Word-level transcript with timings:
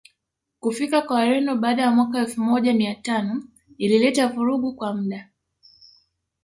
kufika 0.59 1.01
kwa 1.01 1.15
Wareno 1.15 1.55
baada 1.55 1.81
ya 1.81 1.91
mwaka 1.91 2.19
elfu 2.19 2.41
moja 2.41 2.73
mia 2.73 2.95
tano 2.95 3.43
ilileta 3.77 4.27
vurugu 4.27 4.73
kwa 4.75 4.93
muda 4.93 5.29